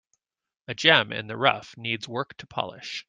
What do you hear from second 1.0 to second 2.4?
in the rough needs work